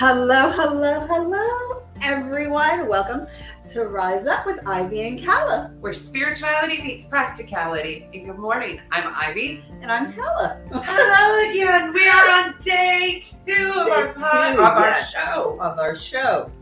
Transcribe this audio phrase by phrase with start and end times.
[0.00, 2.86] Hello, hello, hello, everyone.
[2.86, 3.26] Welcome
[3.70, 5.74] to Rise Up with Ivy and Calla.
[5.80, 8.08] where spirituality meets practicality.
[8.14, 9.64] And good morning, I'm Ivy.
[9.82, 10.62] And I'm Calla.
[10.70, 11.92] Hello again.
[11.92, 15.12] We are on day two of our, pod- two, of our yes.
[15.12, 15.58] show.
[15.60, 16.52] Of our show.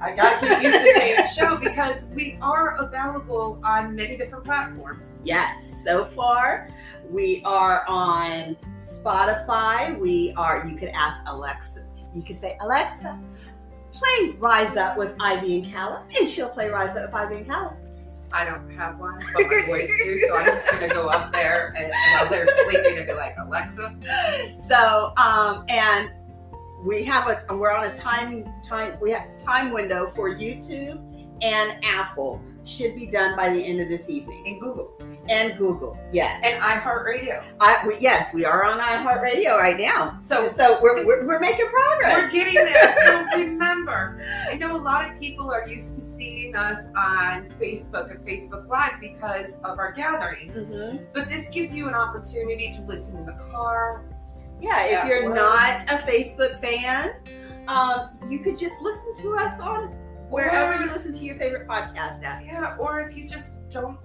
[0.00, 5.20] I gotta get used to saying show because we are available on many different platforms.
[5.24, 6.68] Yes, so far
[7.10, 9.98] we are on Spotify.
[9.98, 13.18] We are, you could ask Alexa, you can say, Alexa,
[13.92, 17.46] play Rise Up with Ivy and Calla, and she'll play Rise Up with Ivy and
[17.46, 17.76] Calla.
[18.32, 21.72] I don't have one, but my voice do, so I'm just gonna go up there
[21.78, 23.94] and while they're sleeping and be like, Alexa.
[24.56, 26.10] So, um, and
[26.84, 30.98] we have a we're on a time time we have time window for YouTube
[31.42, 34.94] and Apple should be done by the end of this evening And Google.
[35.28, 35.98] And Google.
[36.12, 37.42] Yes, And iHeartRadio.
[37.60, 40.18] I we, yes we are on iHeartRadio right now.
[40.20, 42.14] So So we're we're, we're making progress.
[42.14, 42.94] We're getting there.
[43.04, 48.10] So remember, I know a lot of people are used to seeing us on Facebook
[48.10, 50.56] and Facebook Live because of our gatherings.
[50.56, 51.06] Mhm.
[51.12, 54.04] But this gives you an opportunity to listen in the car.
[54.60, 57.14] Yeah, if you're we're- not a Facebook fan,
[57.68, 59.88] um, you could just listen to us on
[60.30, 62.44] wherever Or- you listen to your favorite podcast at.
[62.44, 63.98] Yeah, or if you just don't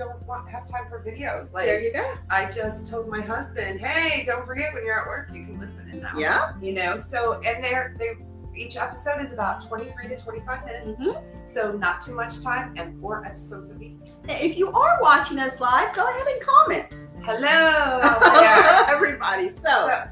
[0.00, 1.52] don't want have time for videos.
[1.52, 2.14] Like There you go.
[2.30, 5.88] I just told my husband, hey, don't forget when you're at work, you can listen
[5.90, 6.12] in now.
[6.16, 6.52] Yeah.
[6.60, 8.12] You know, so and they're they
[8.56, 11.00] each episode is about 23 to 25 minutes.
[11.00, 11.22] Mhm.
[11.48, 13.98] So not too much time and four episodes a week.
[14.28, 16.94] If you are watching us live, go ahead and comment.
[17.22, 18.00] Hello
[18.88, 19.50] everybody.
[19.50, 20.04] So, So,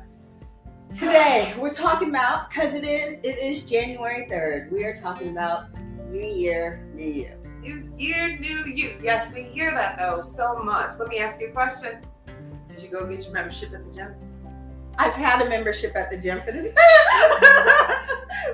[0.95, 4.71] today we're talking about because it is it is January third.
[4.71, 5.67] We are talking about
[6.11, 7.31] New Year, New You.
[7.61, 8.99] New year, new you.
[9.03, 10.93] Yes, we hear that though so much.
[10.99, 12.01] Let me ask you a question.
[12.69, 14.15] Did you go get your membership at the gym?
[14.97, 16.63] I've had a membership at the gym for the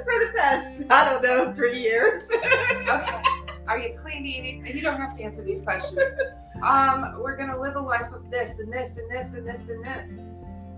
[0.04, 2.28] for the past I don't know three years.
[2.84, 3.22] Okay.
[3.66, 4.66] Are you clean eating?
[4.66, 5.98] You don't have to answer these questions.
[6.62, 9.84] Um, we're gonna live a life of this and this and this and this and
[9.84, 10.18] this.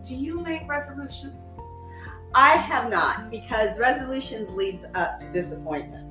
[0.06, 1.58] Do you make resolutions?
[2.34, 6.05] I have not because resolutions leads up to disappointments.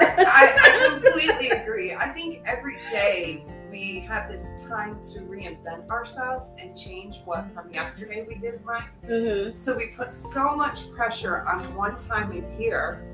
[0.00, 1.94] I, I completely agree.
[1.94, 7.72] I think every day we have this time to reinvent ourselves and change what from
[7.72, 8.82] yesterday we did right.
[9.06, 9.54] Mm-hmm.
[9.56, 13.04] So we put so much pressure on one time a year.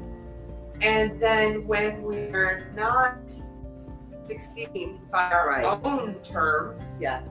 [0.82, 3.30] And then when we're not
[4.22, 5.80] succeeding by our Right.
[5.84, 7.22] own terms, Yeah,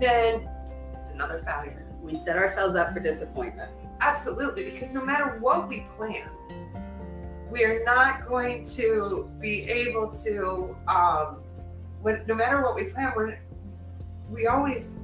[0.00, 0.48] then
[0.96, 1.86] it's another failure.
[2.02, 3.70] we set ourselves up for disappointment.
[4.00, 6.28] Absolutely, because no matter what we plan,
[7.52, 10.74] we're not going to be able to.
[10.88, 11.36] Um,
[12.00, 13.38] when no matter what we plan, we're
[14.30, 15.00] we always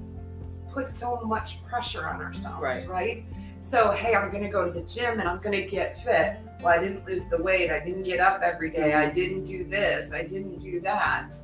[0.72, 2.88] put so much pressure on ourselves, Right.
[2.88, 3.24] right?
[3.60, 6.38] So hey, I'm going to go to the gym and I'm going to get fit.
[6.60, 7.70] Well, I didn't lose the weight.
[7.70, 8.94] I didn't get up every day.
[8.94, 10.12] I didn't do this.
[10.12, 11.36] I didn't do that.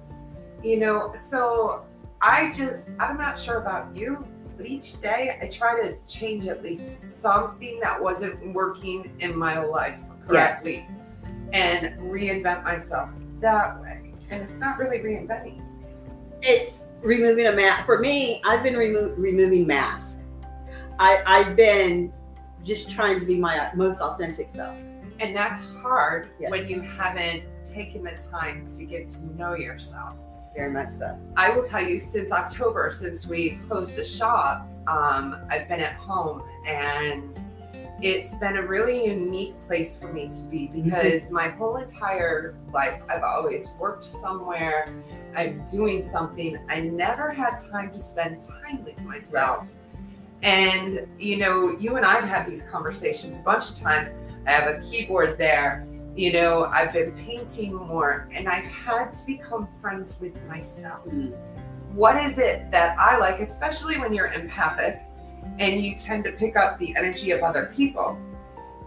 [0.62, 1.86] You know, so
[2.22, 4.26] I just I'm not sure about you,
[4.56, 9.62] but each day I try to change at least something that wasn't working in my
[9.62, 10.90] life correctly Yes.
[11.52, 14.12] and reinvent myself that way.
[14.30, 15.60] And it's not really reinventing.
[16.42, 17.84] It's removing a mask.
[17.86, 20.22] For me, I've been remo- removing masks.
[20.98, 22.12] I, I've been
[22.62, 24.76] just trying to be my most authentic self.
[25.20, 26.50] And that's hard Yes.
[26.50, 30.14] when you haven't taken the time to get to know yourself.
[30.54, 31.18] Very much so.
[31.36, 35.94] I will tell you, since October, since we closed the shop, um, I've been at
[35.94, 37.36] home and
[38.02, 40.84] it's been a really unique place for me to be mhm.
[40.84, 44.86] because my whole entire life, I've always worked somewhere,
[45.36, 46.58] I'm doing something.
[46.68, 49.66] I never had time to spend time with myself.
[50.42, 54.10] And, you know, you and I have had these conversations a bunch of times.
[54.46, 55.86] I have a keyboard there.
[56.16, 61.34] You know, I've been painting more and I've had to become friends with myself mm.
[61.92, 65.02] what is it that I like, especially when you're empathic
[65.58, 68.18] and you tend to pick up the energy of other people?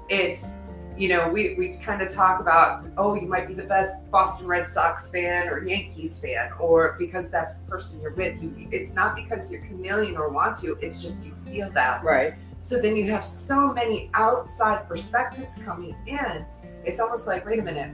[0.10, 0.58] It's,
[0.96, 4.48] you know, we, we kind of talk about, oh, you might be the best Boston
[4.48, 8.42] Red Sox fan or Yankees fan, or because that's the person you're with.
[8.42, 12.04] You, it's not because you're chameleon or want to, it's just you feel that.
[12.04, 12.34] Right.
[12.60, 16.46] So then you have so many outside perspectives coming in.
[16.84, 17.92] It's almost like, wait a minute,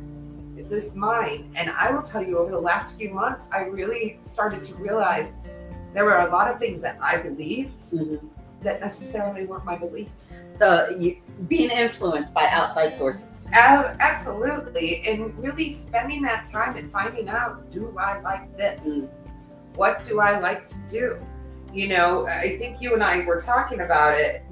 [0.58, 1.52] is this mine?
[1.56, 5.36] And I will tell you, over the last few months, I really started to realize
[5.94, 8.20] there were a lot of things that I believed Mhm.
[8.64, 10.34] That necessarily weren't my beliefs.
[10.52, 11.18] So you
[11.48, 13.52] being influenced by outside sources.
[13.54, 15.06] Ab- absolutely.
[15.06, 18.86] And really spending that time and finding out do I like this?
[18.88, 19.10] Mm.
[19.76, 21.18] What do I like to do?
[21.74, 24.44] You know, I think you and I were talking about it.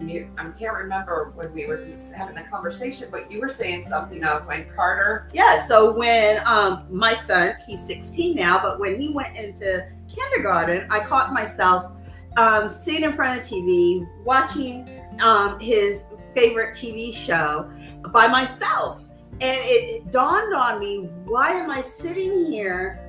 [0.00, 1.84] You, I can't remember when we were
[2.16, 5.28] having the conversation, but you were saying something of when Carter.
[5.34, 5.60] Yeah.
[5.60, 11.00] So when um, my son, he's 16 now, but when he went into kindergarten, I
[11.00, 11.92] caught myself
[12.36, 14.88] um, sitting in front of the TV, watching
[15.20, 16.04] um, his
[16.34, 17.70] favorite TV show
[18.12, 19.04] by myself.
[19.40, 23.00] And it, dawned on me why am I sitting here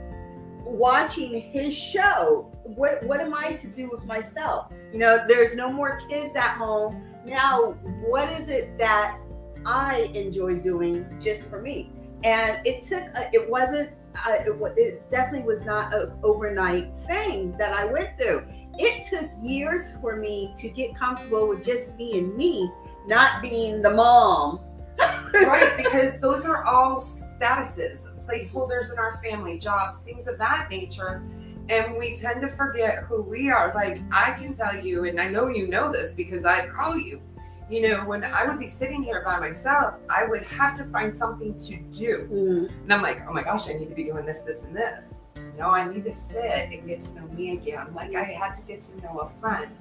[0.63, 2.51] watching his show?
[2.63, 4.72] What, what am I to do with myself?
[4.92, 7.04] You know, there's no more kids at home.
[7.25, 7.74] Now,
[8.06, 9.19] what is it that
[9.66, 11.92] I enjoy doing just for me?
[12.24, 13.92] And it took, a, it wasn't,
[14.28, 19.30] a, it, it definitely was not an overnight thing that I went through it took
[19.39, 22.72] years for me to get comfortable with just being me,
[23.07, 24.60] not being the mom.
[25.33, 31.24] right, because those are all statuses, placeholders in our family, jobs, things of that nature.
[31.68, 33.74] And we tend to forget who we are.
[33.74, 37.21] Like, I can tell you, and I know you know this because I'd call you.
[37.69, 41.15] You know, when I would be sitting here by myself, I would have to find
[41.15, 42.27] something to do.
[42.31, 42.83] Mm-hmm.
[42.83, 45.25] And I'm like, oh my gosh, I need to be doing this, this, and this
[45.57, 47.94] know, I need to sit and get to know me again.
[47.94, 49.71] Like I had to get to know a friend.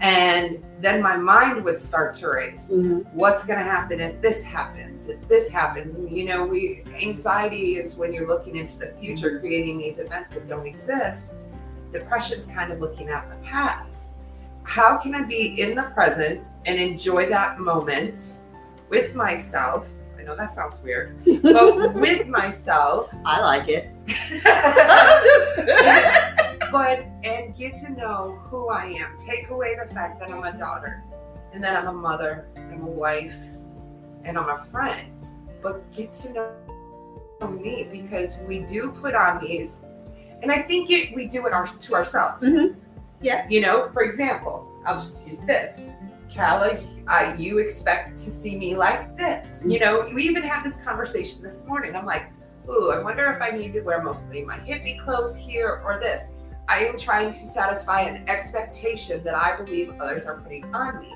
[0.00, 2.70] And then my mind would start to race.
[2.72, 3.16] Mm-hmm.
[3.16, 5.08] What's going to happen if this happens?
[5.08, 5.94] If this happens?
[5.94, 10.30] And you know, we anxiety is when you're looking into the future, creating these events
[10.30, 11.32] that don't exist.
[11.92, 14.14] Depression's kind of looking at the past.
[14.64, 18.40] How can I be in the present and enjoy that moment
[18.88, 19.90] with myself
[20.22, 23.12] I know that sounds weird, but with myself.
[23.24, 23.90] I like it.
[26.70, 29.16] but and get to know who I am.
[29.18, 31.02] Take away the fact that I'm a daughter,
[31.52, 33.36] and that I'm a mother, I'm a wife,
[34.22, 35.26] and I'm a friend.
[35.60, 36.52] But get to know
[37.48, 39.80] me because we do put on these,
[40.40, 42.46] and I think it, we do it our, to ourselves.
[42.46, 42.78] Mm-hmm.
[43.22, 43.46] Yeah.
[43.48, 45.82] You know, for example, I'll just use this.
[46.30, 49.62] Calla, I, you expect to see me like this.
[49.64, 50.08] You mm-hmm.
[50.08, 51.94] know, we even had this conversation this morning.
[51.94, 52.26] I'm like,
[52.68, 56.32] ooh, I wonder if I need to wear mostly my hippie clothes here or this.
[56.68, 61.14] I am trying to satisfy an expectation that I believe others are putting on me.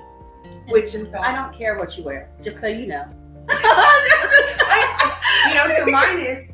[0.69, 3.05] Which in fact I don't care what you wear, just so you know.
[3.49, 5.17] I,
[5.47, 6.51] you know, so mine is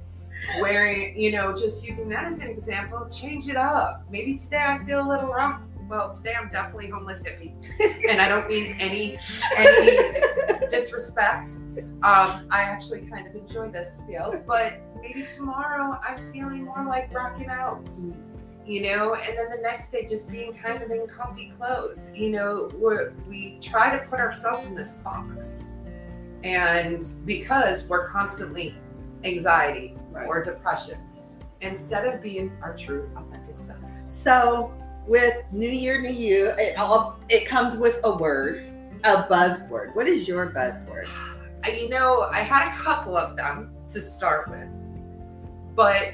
[0.61, 4.05] wearing, you know, just using that as an example, change it up.
[4.09, 7.53] Maybe today I feel a little rough well, today I'm definitely homeless hippie,
[8.09, 9.19] and I don't mean any
[9.55, 9.97] any
[10.69, 11.51] disrespect.
[11.77, 17.13] Um, I actually kind of enjoy this field, but maybe tomorrow I'm feeling more like
[17.13, 17.93] rocking out.
[18.65, 22.11] You know, and then the next day just being kind of in comfy clothes.
[22.15, 22.71] You know,
[23.27, 25.65] we try to put ourselves in this box,
[26.43, 28.75] and because we're constantly
[29.25, 30.27] anxiety right.
[30.27, 30.97] or depression,
[31.61, 33.79] instead of being our true authentic self.
[34.09, 34.73] So
[35.07, 38.71] with New Year, New You, it all it comes with a word,
[39.03, 39.95] a buzzword.
[39.95, 41.07] What is your buzzword?
[41.65, 44.67] You know, I had a couple of them to start with,
[45.77, 46.13] but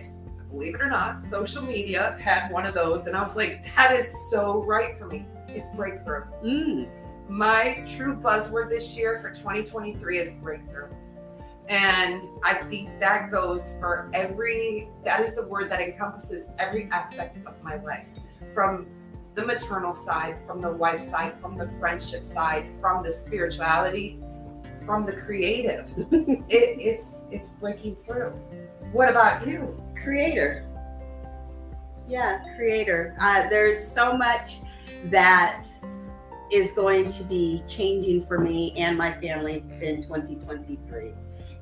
[0.51, 3.91] believe it or not, social media had one of those, and I was like, that
[3.91, 5.25] is so right for me.
[5.47, 6.25] It's breakthrough.
[6.43, 6.87] Mm.
[7.27, 10.89] My true buzzword this year for 2023 is breakthrough.
[11.69, 17.37] And I think that goes for every, that is the word that encompasses every aspect
[17.45, 18.07] of my life
[18.51, 18.87] from
[19.35, 24.19] the maternal side, from the wife side, from the friendship side, from the spirituality,
[24.83, 25.87] from the creative.
[26.11, 28.31] it, it's it's breaking through.
[28.91, 29.79] What about you?
[30.01, 30.65] Creator.
[32.07, 33.15] Yeah, creator.
[33.21, 34.57] Uh, there's so much
[35.05, 35.67] that
[36.51, 41.13] is going to be changing for me and my family in 2023.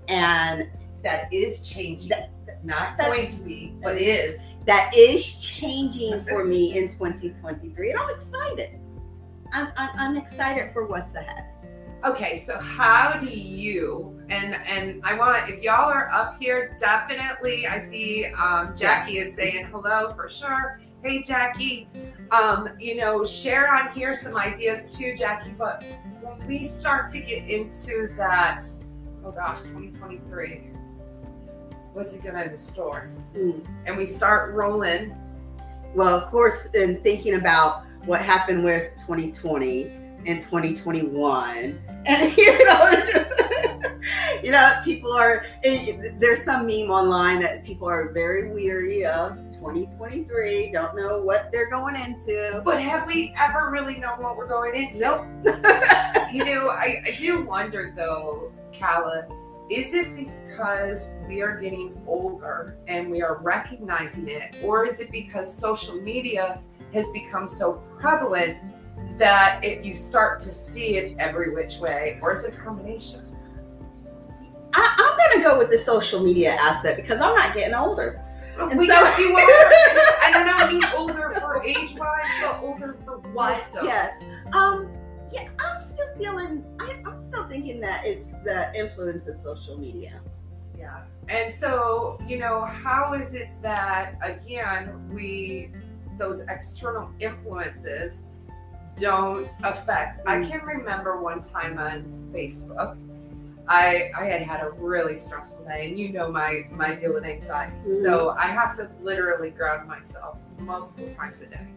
[0.08, 0.70] And
[1.04, 2.10] that is changing.
[2.10, 2.32] That,
[2.64, 4.40] not that, going to be, but is.
[4.66, 7.92] That is changing for me in 2023.
[7.92, 8.80] And I'm excited.
[9.54, 11.50] I'm, I'm, I'm excited for what's ahead.
[12.06, 17.66] Okay, so how do you and and I want if y'all are up here, definitely.
[17.66, 20.82] I see um, Jackie is saying hello for sure.
[21.04, 21.88] Hey Jackie,
[22.32, 25.56] um, you know, share on here some ideas too, Jackie.
[25.58, 25.84] But
[26.22, 28.66] when we start to get into that,
[29.28, 30.72] oh gosh, 2023
[31.98, 33.10] what's it gonna store?
[33.36, 33.66] Mm.
[33.88, 35.18] And we start rolling.
[35.96, 39.86] Well, of course, in thinking about what happened with 2020
[40.28, 43.34] and 2021, and you know, just
[44.44, 49.38] you know, people are eh, there's some meme online that people are very weary of
[49.54, 52.62] 2023, don't know what they're going into.
[52.64, 55.00] But have we ever really known what we're going into?
[55.00, 55.26] Nope.
[56.32, 59.28] you know, I, I do wonder though, Calla
[59.70, 65.12] is it because we are getting older and we are recognizing it, or is it
[65.12, 66.62] because social media
[66.94, 68.58] has become so prevalent
[69.18, 73.36] that it, you start to see it every which way, or is it a combination?
[74.74, 78.24] I, I'm going to go with the social media aspect because I'm not getting older.
[78.58, 79.42] And we so- you are.
[80.24, 83.86] I don't know, I mean older for age wise, but older for wisdom.
[83.86, 84.24] Yes.
[84.54, 84.94] Um.
[85.32, 86.64] Yeah, I'm still feeling.
[86.80, 90.20] I, I'm still thinking that it's the influence of social media.
[90.78, 91.02] Yeah.
[91.30, 95.72] And so, you know, how is it that again we
[96.18, 98.26] those external influences
[98.98, 100.20] don't affect?
[100.26, 100.50] I Mm.
[100.50, 102.04] can remember one time on
[102.34, 102.98] Facebook.
[103.70, 107.26] I, I had had a really stressful day, and you know my my deal with
[107.26, 107.76] anxiety.
[107.86, 108.02] Mhm.
[108.04, 111.68] So I have to literally ground myself multiple times a day.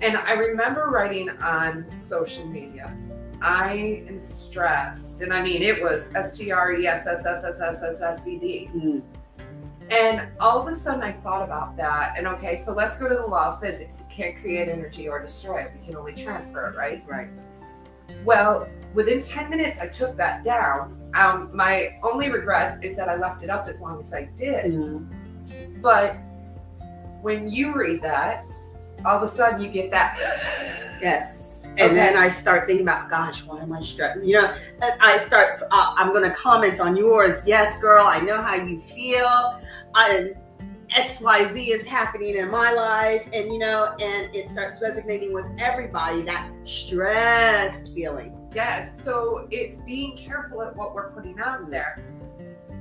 [0.00, 2.96] And I remember writing on social media,
[3.42, 5.22] I am stressed.
[5.22, 8.02] And I mean, it was S T R E S S S S S S
[8.02, 8.70] S E D.
[8.74, 9.02] Mm.
[9.90, 12.14] And all of a sudden, I thought about that.
[12.16, 14.00] And okay, so let's go to the law of physics.
[14.00, 17.02] You can't create energy or destroy it, you can only transfer it, right?
[17.06, 17.28] Right.
[18.24, 20.96] Well, within 10 minutes, I took that down.
[21.14, 24.72] Um, my only regret is that I left it up as long as I did.
[24.72, 25.82] Mm.
[25.82, 26.16] But
[27.20, 28.46] when you read that,
[29.04, 30.16] all of a sudden you get that.
[31.00, 31.68] Yes.
[31.78, 31.94] And Okay.
[31.94, 34.22] then I start thinking about, gosh, why am I stressed?
[34.24, 34.54] You know,
[35.00, 35.62] I start.
[35.70, 37.42] Uh, I'm going to comment on yours.
[37.46, 39.60] Yes, girl, I know how you feel.
[40.96, 45.32] X Y Z is happening in my life, and you know, and it starts resonating
[45.32, 46.22] with everybody.
[46.22, 48.36] That stressed feeling.
[48.52, 52.02] Yes, so it's being careful at what we're putting out there.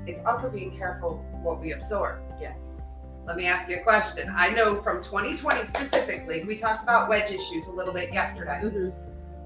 [0.08, 2.20] It's also being careful what we absorb.
[2.42, 2.89] Yes.
[3.26, 4.32] Let me ask you a question.
[4.36, 8.60] I know from 2020 specifically, we talked about wedge issues a little bit yesterday.
[8.64, 8.92] Mhm.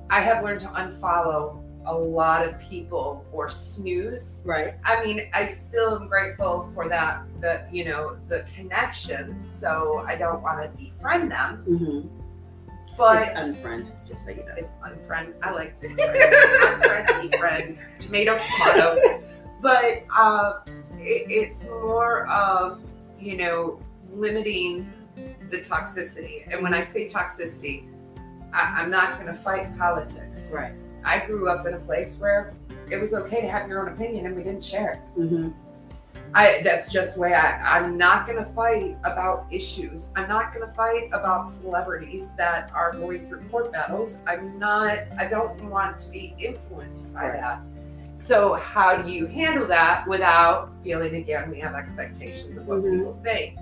[0.09, 4.41] I have learned to unfollow a lot of people or snooze.
[4.45, 4.75] Right.
[4.85, 9.45] I mean, I still am grateful for that, the you know, the connections.
[9.45, 12.07] So I don't want to defriend them, Mm-hmm.
[12.97, 14.53] but it's unfriend, just so you know.
[14.55, 15.33] it's unfriend.
[15.43, 15.91] I like this.
[15.91, 19.19] unfriend, defriend, tomato, tomato.
[19.61, 20.59] But uh,
[20.97, 22.81] it, it's more of
[23.23, 23.79] you know
[24.11, 24.91] limiting
[25.49, 26.51] the toxicity.
[26.51, 27.87] And when I say toxicity,
[28.51, 30.53] I, I'm not going to fight politics.
[30.55, 30.73] Right.
[31.05, 32.53] I grew up in a place where
[32.89, 35.19] it was okay to have your own opinion, and we didn't share it.
[35.19, 35.49] Mm-hmm.
[36.35, 40.11] I that's just the way I I'm not gonna fight about issues.
[40.15, 44.23] I'm not gonna fight about celebrities that are going through court battles.
[44.25, 47.41] I'm not I don't want to be influenced by Right.
[47.41, 47.61] that.
[48.15, 52.97] So how do you handle that without feeling again we have expectations of what Mhm.
[52.97, 53.57] people think?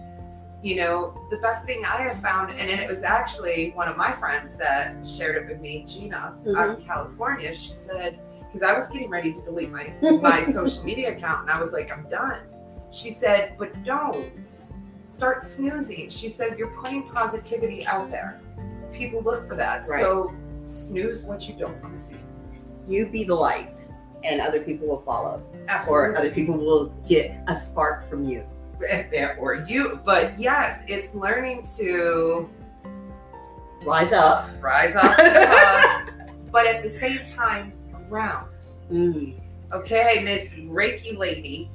[0.61, 4.11] You know, the best thing I have found, and it was actually one of my
[4.11, 7.53] friends that shared it with me, Gina, out in California.
[7.55, 9.91] She said, because I was getting ready to delete my
[10.21, 12.41] my social media account and I was like, I'm done.
[12.91, 14.63] She said, but don't
[15.09, 16.09] start snoozing.
[16.09, 18.39] She said, you're putting positivity out there.
[18.91, 19.87] People look for that.
[19.89, 20.01] Right.
[20.01, 22.17] So snooze what you don't want to see.
[22.87, 23.77] You be the light,
[24.23, 25.43] and other people will follow,
[25.89, 28.45] or other people will get a spark from you.
[29.15, 29.99] Or, or you.
[30.03, 32.49] But yes, it's learning to
[33.83, 34.49] Rise up.
[34.59, 36.05] rise up, uh,
[36.51, 37.73] but at the same time,
[38.09, 38.49] ground.
[38.91, 39.39] Mm.
[39.71, 41.71] Okay, Miss Reiki lady,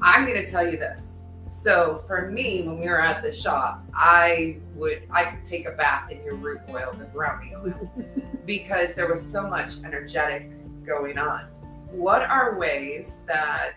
[0.00, 1.20] I'm gonna tell you this.
[1.48, 5.72] So for me, when we were at the shop, I would I could take a
[5.72, 7.90] bath in your root oil, the brownie oil,
[8.46, 10.50] because there was so much energetic
[10.84, 11.48] going on.
[11.94, 13.74] What are ways that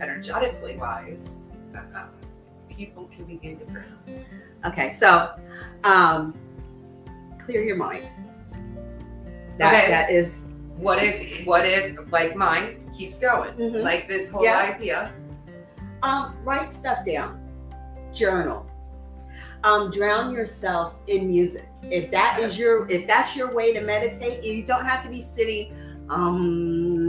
[0.00, 1.44] energetically wise
[1.76, 2.06] uh,
[2.68, 4.26] people can begin to ground?
[4.66, 5.34] Okay, so
[5.84, 6.34] um,
[7.38, 8.04] clear your mind.
[9.58, 9.90] That Okay.
[9.90, 13.52] that is What if what if like mine keeps going?
[13.54, 13.82] Mhm.
[13.82, 14.72] Like this whole Yeah.
[14.74, 15.12] idea.
[16.02, 17.38] um, write stuff down,
[18.14, 18.64] journal,
[19.64, 21.68] um, drown yourself in music.
[21.82, 22.58] If that is Yes.
[22.58, 25.76] your if that's your way to meditate, you don't have to be sitting.
[26.08, 26.99] Um,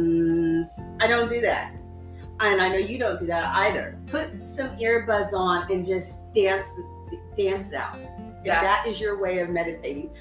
[1.01, 1.74] I don't do that,
[2.41, 4.00] and I know you don't do that either.
[4.05, 6.67] Put some earbuds on and just dance
[7.36, 7.98] dance it out.
[8.41, 8.62] If Yeah.
[8.62, 10.12] that is your way of meditating,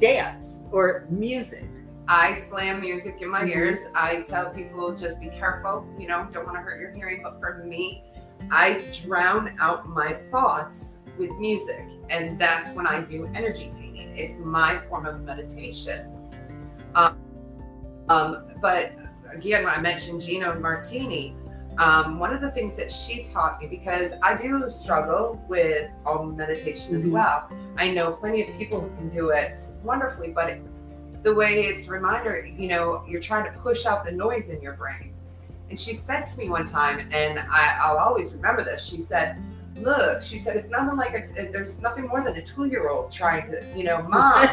[0.00, 1.64] dance or music.
[2.08, 3.54] I slam music in my Mhm.
[3.54, 3.90] ears.
[3.94, 7.22] I tell people just be careful, you know, don't want to hurt your hearing.
[7.22, 8.02] But for me,
[8.50, 11.86] I drown out my thoughts with music.
[12.10, 14.16] And that's when I do energy painting.
[14.16, 16.10] It's my form of meditation.
[16.94, 17.18] Um,
[18.08, 18.92] um, but
[19.34, 21.34] again, when I mentioned Gina Martini,
[21.78, 26.36] um, one of the things that she taught me, because I do struggle with um,
[26.36, 27.12] meditation as Mhm.
[27.12, 27.48] well.
[27.76, 30.62] I know plenty of people who can do it wonderfully, but it,
[31.24, 34.60] the way it's a reminder, you know, you're trying to push out the noise in
[34.62, 35.12] your brain.
[35.70, 38.84] And she said to me one time, and I, I'll always remember this.
[38.84, 39.38] She said,
[39.76, 43.10] look, she said, it's nothing like a, there's nothing more than a two year old
[43.10, 44.46] trying to, you know, mom,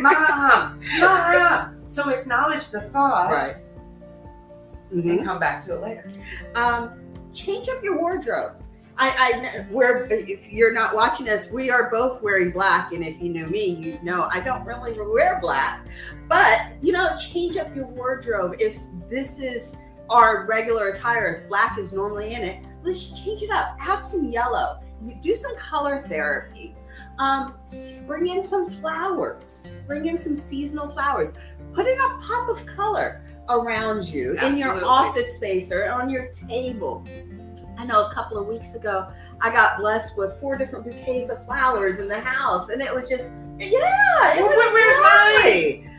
[0.00, 1.82] mom, mom.
[1.88, 3.52] So acknowledge the thought Right.
[4.90, 5.24] And Mhm.
[5.24, 6.04] come back to it later.
[6.54, 6.92] um,
[7.32, 8.52] change up your wardrobe.
[8.98, 13.20] I, I we're if you're not watching us, we are both wearing black, and if
[13.20, 15.86] you knew me, you know I don't really wear black.
[16.28, 18.54] But you know, change up your wardrobe.
[18.58, 18.78] If
[19.10, 19.76] this is
[20.08, 23.76] our regular attire, if black is normally in it, let's change it up.
[23.80, 24.80] Add some yellow.
[25.04, 26.74] You Do some color therapy.
[27.18, 27.54] Um,
[28.06, 29.76] bring in some flowers.
[29.86, 31.32] Bring in some seasonal flowers.
[31.74, 36.28] Put in a pop of color around you in your office space or on your
[36.48, 37.04] table.
[37.78, 39.08] I know a couple of weeks ago,
[39.40, 43.08] I got blessed with four different bouquets of flowers in the house, and it was
[43.08, 44.98] just, yeah, it Well, was where's
[45.44, 45.90] lovely.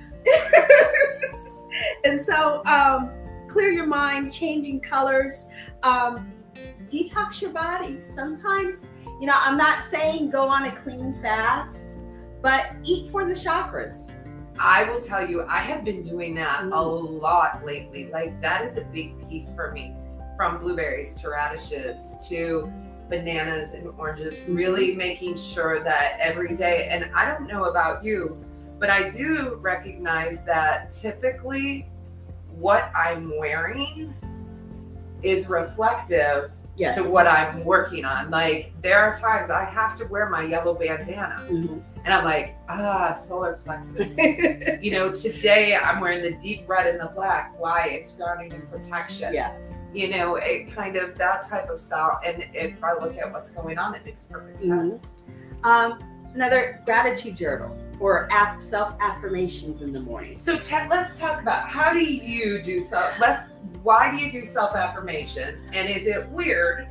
[2.05, 3.11] and so, um,
[3.47, 5.47] clear your mind, changing colors,
[5.83, 6.31] um,
[6.89, 7.99] detox your body.
[8.01, 8.87] Sometimes,
[9.19, 11.97] you know, I'm not saying go on a clean fast,
[12.41, 14.11] but eat for the chakras.
[14.59, 17.21] I will tell you, I have been doing that a Mm.
[17.21, 18.09] lot lately.
[18.11, 19.95] Like that is a big piece for me.
[20.35, 22.71] From blueberries to radishes to
[23.09, 28.37] bananas and oranges, really making sure that every day, and I don't know about you,
[28.79, 31.89] but I do recognize that typically
[32.51, 34.13] what I'm wearing
[35.23, 36.95] is reflective Yes.
[36.95, 38.29] to what I'm working on.
[38.29, 41.81] Like there are times I have to wear my yellow bandana Mhm.
[42.05, 44.15] and I'm like, ah, solar plexus.
[44.81, 47.53] you know, today I'm wearing the deep red and the black.
[47.59, 47.87] Why?
[47.91, 49.33] It's grounding and protection.
[49.33, 49.53] yeah.
[49.93, 52.19] You know, it kind of that type of style.
[52.25, 54.91] And if I look at what's going on, it makes perfect Mhm.
[54.91, 55.07] sense.
[55.63, 55.97] Um,
[56.35, 60.37] another gratitude journal or af- self affirmations in the morning.
[60.37, 64.45] So Ted, let's talk about how do you do self let's why do you do
[64.45, 65.65] self affirmations?
[65.73, 66.87] And is it weird?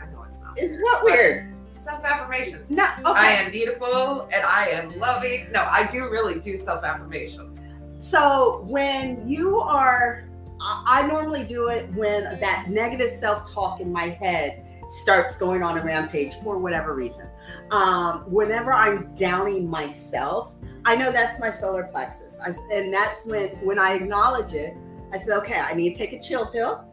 [0.00, 0.58] I know it's not.
[0.58, 1.54] Is what weird?
[1.70, 2.70] Self affirmations.
[2.70, 2.86] No.
[3.04, 5.50] I am beautiful and I am loving.
[5.52, 7.58] No, I do really do self affirmations.
[7.98, 10.24] So when you are,
[10.60, 15.62] I I normally do it when that negative self talk in my head starts going
[15.62, 17.28] on a rampage for whatever reason.
[17.70, 20.52] Um, whenever I'm downing myself,
[20.84, 24.76] I know that's my solar plexus, I and that's when when I acknowledge it.
[25.12, 26.84] I said, okay, I need to take a chill pill.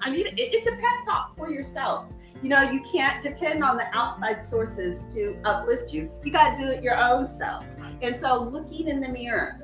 [0.00, 2.06] I need it, it's a pep talk for yourself.
[2.42, 6.12] You know, you can't depend on the outside sources to uplift you.
[6.22, 7.64] You got to do it your own self.
[8.02, 9.60] And so, looking in the mirror,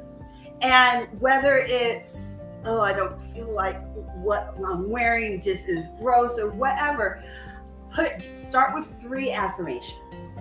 [0.63, 3.81] and whether it's oh, I don't feel like
[4.17, 7.23] what I'm wearing just is gross or whatever,
[7.95, 10.37] put start with three affirmations.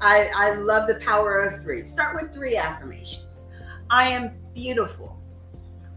[0.00, 1.82] I I love the power of three.
[1.82, 3.48] Start with three affirmations.
[3.90, 5.20] I am beautiful.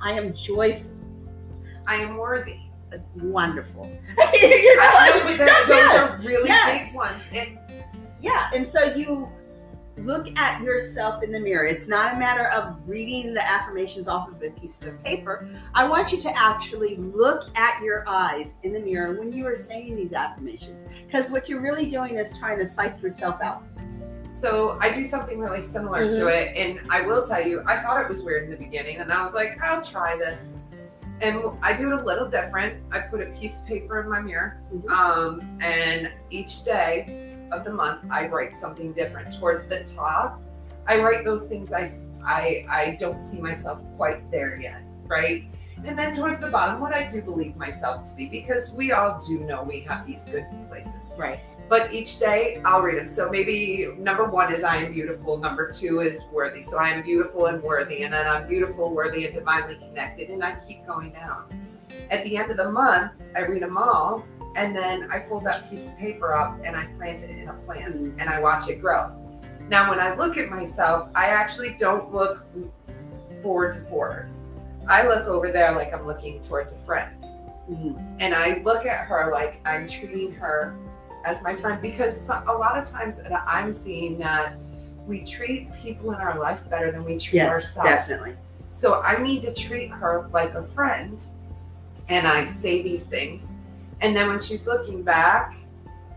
[0.02, 0.92] I am joyful.
[1.88, 2.60] I am worthy.
[3.16, 3.86] Wonderful.
[3.86, 6.90] you I know, but they're- those yes, are really yes.
[6.92, 7.30] big ones.
[7.34, 7.60] And
[8.22, 8.50] yeah.
[8.54, 9.30] And so you
[9.98, 11.66] look at yourself in the mirror.
[11.66, 15.48] It's not a matter of reading the affirmations off of a piece of paper.
[15.74, 19.58] I want you to actually look at your eyes in the mirror when you are
[19.58, 20.88] saying these affirmations.
[21.06, 23.64] Because what you're really doing is trying to psych yourself out.
[24.28, 26.32] So I do something really similar to Mhm.
[26.32, 29.14] it, and I will tell you, I thought it was weird in the beginning, and
[29.14, 30.58] I was like, I'll try this,
[31.22, 32.84] and I do it a little different.
[32.92, 34.90] I put a piece of paper in my mirror, Mhm.
[34.90, 39.38] um, and each day of the month, I write something different.
[39.40, 40.42] Towards the top,
[40.88, 41.90] I write those things I,
[42.26, 45.46] I, I don't see myself quite there yet, right?
[45.84, 49.20] And then towards the bottom, what I do believe myself to be, because we all
[49.28, 51.40] do know we have these good places Right.
[51.70, 53.06] but each day I'll read them.
[53.08, 55.38] So maybe number one is I am beautiful.
[55.38, 56.62] Number two is worthy.
[56.62, 58.04] So I am beautiful and worthy.
[58.04, 60.30] And then I'm beautiful, worthy, and divinely connected.
[60.30, 61.65] And I keep going down.
[62.12, 64.24] At the end of the month, I read them all.
[64.56, 67.54] And then I fold that piece of paper up and I plant it in a
[67.66, 68.22] plant Mhm.
[68.22, 69.12] and I watch it grow.
[69.68, 72.46] Now, when I look at myself, I actually don't look
[73.42, 74.30] forward to forward.
[74.88, 77.22] I look over there like I'm looking towards a friend
[77.70, 78.18] Mhm.
[78.20, 80.74] and I look at her like I'm treating her
[81.26, 84.54] as my friend because a lot of times that I'm seeing that
[85.08, 87.90] we treat people in our life better than we treat Yes, ourselves.
[87.90, 88.38] definitely.
[88.70, 91.22] So I need to treat her like a friend,
[92.10, 93.54] and I say these things,
[94.02, 95.56] and then when she's looking back,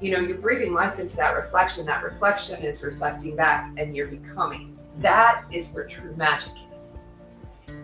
[0.00, 1.86] you know, you're breathing life into that reflection.
[1.86, 4.78] That reflection is reflecting back, and you're becoming.
[5.00, 6.98] That is where true magic is.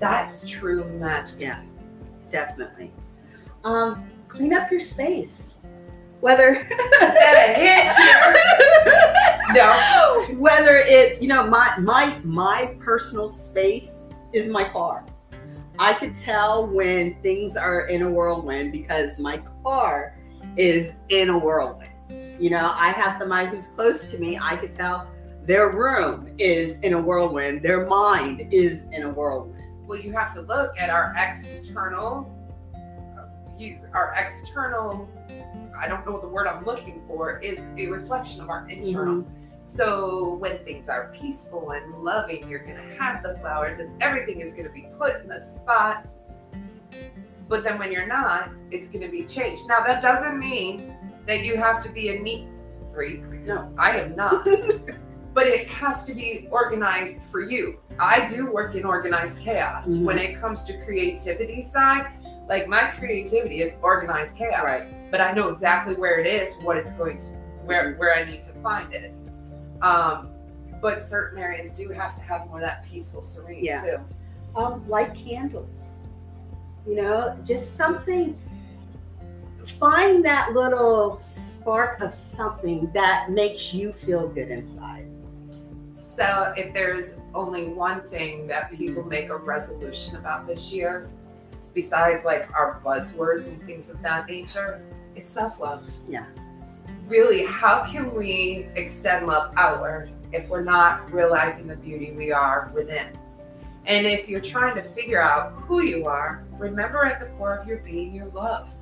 [0.01, 1.41] That's true magic.
[1.41, 1.63] Yeah.
[2.31, 2.93] Definitely.
[3.65, 5.61] Um, clean up your space.
[6.21, 9.15] Whether Is that a hit here?
[9.55, 10.25] No.
[10.39, 15.05] Whether it's you know my my my personal space is my car.
[15.79, 20.17] I could tell when things are in a whirlwind because my car
[20.57, 21.91] is in a whirlwind.
[22.41, 25.09] You know, I have somebody who's close to me, I could tell
[25.45, 29.61] their room is in a whirlwind, their mind is in a whirlwind.
[29.87, 32.33] Well, you have to look at our external,
[33.59, 35.09] you, our external,
[35.79, 39.23] I don't know what the word I'm looking for, is a reflection of our internal.
[39.23, 39.44] Mm-hmm.
[39.65, 44.41] So when things are peaceful and loving, you're going to have the flowers and everything
[44.41, 46.15] is going to be put in the spot.
[47.49, 49.63] But then when you're not, it's going to be changed.
[49.67, 50.95] Now, that doesn't mean
[51.27, 52.47] that you have to be a neat
[52.93, 53.75] freak because No.
[53.79, 54.45] I am not.
[55.35, 57.81] but it has to be organized for you.
[57.99, 59.89] I do work in organized chaos.
[59.89, 60.05] Mhm.
[60.05, 62.07] When it comes to creativity side,
[62.49, 64.65] like my creativity is organized chaos.
[64.65, 65.11] Right.
[65.11, 67.27] But I know exactly where it is, what it's going to
[67.65, 69.13] where where I need to find it.
[69.85, 70.31] Um
[70.81, 73.81] but certain areas do have to have more of that peaceful serene Yeah.
[73.83, 73.99] too.
[74.57, 76.01] um, light candles.
[76.87, 78.39] You know, just something.
[79.81, 85.07] Find that little spark of something that makes you feel good inside.
[85.91, 91.09] So if there's only one thing that people make a resolution about this year,
[91.73, 94.83] besides like our buzzwords and things of that nature,
[95.17, 95.89] it's self-love.
[96.07, 96.27] Yeah.
[97.07, 102.71] Really, how can we extend love outward if we're not realizing the beauty we are
[102.75, 103.07] within?
[103.87, 107.69] And if you're trying to figure out who you are, remember at the core of
[107.69, 108.73] your being your love.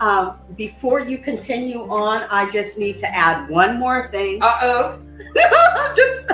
[0.00, 4.42] Um, before you continue on, I just need to add one more thing.
[4.42, 4.98] Uh-oh.
[5.94, 6.30] just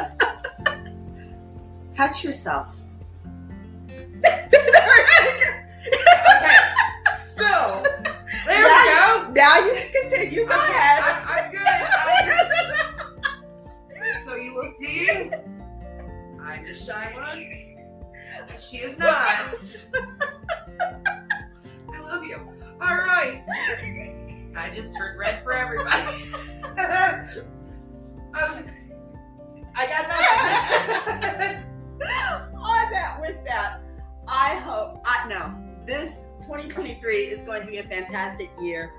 [1.92, 2.78] touch yourself.
[9.36, 10.46] Now you can continue.
[10.46, 11.02] Go Okay, ahead.
[11.04, 11.60] I'm, I'm good.
[14.00, 15.10] I'm so you will see,
[16.42, 18.48] I'm the shy one.
[18.50, 19.12] and She is not.
[21.92, 22.36] I love you.
[22.80, 23.44] All right.
[24.56, 26.16] I just turned red for everybody.
[28.38, 28.66] Um,
[29.74, 31.62] I got nothing.
[32.54, 33.80] On that, with that,
[34.30, 35.54] I hope, I know
[35.86, 38.92] this 2023 is going to be a fantastic year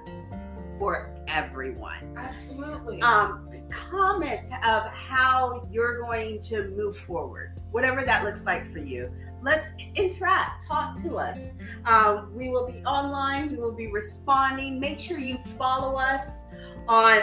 [0.78, 2.16] for everyone.
[2.18, 3.02] Absolutely.
[3.02, 9.12] um, comment of how you're going to move forward, whatever that looks like for you.
[9.42, 11.54] Let's interact, talk to us.
[11.86, 14.80] Um, we will be online, we will be responding.
[14.80, 16.42] Make sure you follow us
[16.88, 17.22] on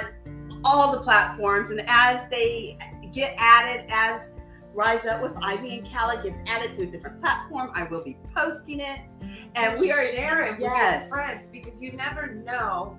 [0.64, 2.78] all the platforms, and as they
[3.12, 4.32] get added, as
[4.74, 8.18] Rise Up with Ivy and Calla gets added to a different platform, I will be
[8.34, 9.12] posting it.
[9.54, 11.08] And we are share it with yes.
[11.08, 12.98] your friends because you never know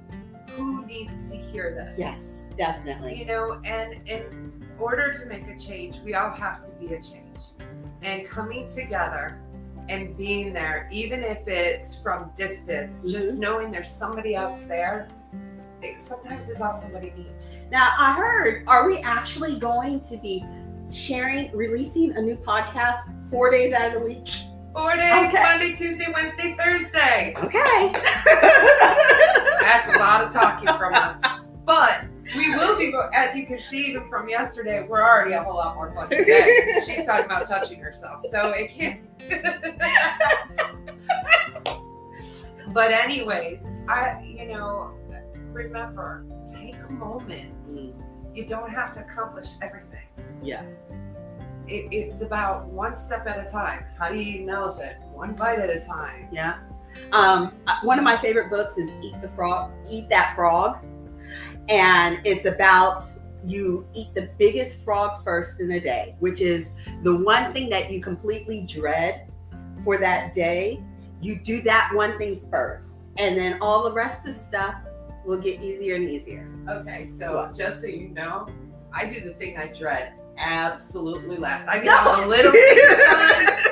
[0.55, 1.99] who needs to hear this.
[1.99, 3.19] Yes, definitely.
[3.19, 7.01] You know, and in order to make a change, we all have to be a
[7.01, 7.39] change.
[8.01, 9.41] And coming together
[9.89, 13.13] and being there, even if it's from distance, mm-hmm.
[13.13, 15.07] just knowing there's somebody else there,
[15.99, 17.57] sometimes is all somebody needs.
[17.71, 20.43] Now, I heard, are we actually going to be
[20.91, 24.29] sharing, releasing a new podcast four days out of the week?
[24.73, 25.41] Four days Okay.
[25.41, 27.33] Monday, Tuesday, Wednesday, Thursday.
[27.37, 27.93] Okay.
[29.65, 31.17] That's a lot of talking from us.
[31.65, 35.55] But we will be, as you can see even from yesterday, we're already a whole
[35.55, 36.81] lot more fun today.
[36.85, 38.21] She's talking about touching herself.
[38.29, 39.01] So it can't.
[42.75, 44.93] but, anyways, I, you know,
[45.51, 47.63] remember, take a moment.
[47.63, 47.95] Mm.
[48.35, 50.05] You don't have to accomplish everything.
[50.43, 50.61] Yeah.
[51.67, 53.83] It, it's about one step at a time.
[53.97, 55.01] How do you eat an elephant?
[55.11, 56.27] One bite at a time.
[56.31, 56.59] Yeah.
[57.11, 60.77] Um, uh, one of my favorite books is Eat the Frog, Eat That Frog.
[61.69, 63.03] And it's about
[63.43, 67.91] you eat the biggest frog first in a day, which is the one thing that
[67.91, 69.27] you completely dread
[69.83, 70.83] for that day.
[71.21, 74.75] You do that one thing first, and then all the rest of the stuff
[75.25, 76.47] will get easier and easier.
[76.69, 77.55] Okay, so What?
[77.55, 78.47] just so you know,
[78.93, 81.67] I do the thing I dread absolutely last.
[81.67, 83.64] I get all the little things done,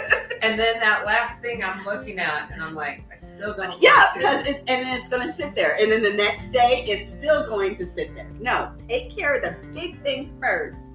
[0.43, 3.73] and then that last thing I'm looking at, and I'm like, I still don't.
[3.81, 6.83] Yeah, because it, and then it's going to sit there, and then the next day
[6.87, 8.29] it's still going to sit there.
[8.39, 10.91] No, take care of the big thing first,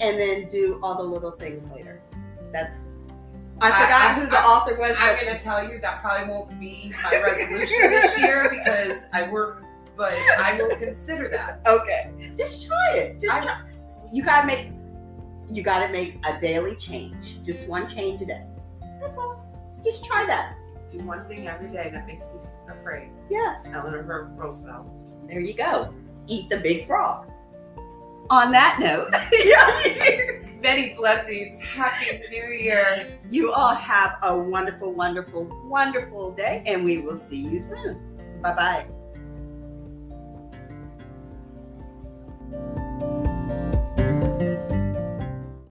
[0.00, 2.00] and then do all the little things later.
[2.52, 2.86] That's
[3.60, 4.94] I I- forgot I- who the I- author was.
[4.98, 9.30] I'm but- gonna tell you that probably won't be my resolution this year because I
[9.30, 9.62] work,
[9.96, 11.60] but I will consider that.
[11.66, 13.20] okay, just try it.
[13.20, 13.60] Just try.
[14.12, 14.68] You gotta make
[15.50, 17.42] you gotta make a daily change.
[17.44, 18.44] Just one change a day.
[19.02, 19.44] That's all.
[19.84, 20.56] Just try that.
[20.90, 23.10] Do one thing every day that makes you afraid.
[23.28, 23.72] Yes.
[23.74, 24.86] Eleanor Roosevelt.
[25.26, 25.92] There you go.
[26.26, 27.28] Eat the big frog.
[28.30, 29.10] On that note.
[30.62, 31.60] Many blessings.
[31.60, 33.18] Happy New Year.
[33.28, 38.40] You all have a wonderful, wonderful, wonderful day, and we will see you soon.
[38.40, 38.86] Bye bye.